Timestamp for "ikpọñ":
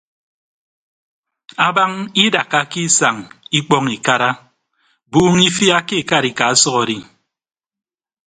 3.57-3.85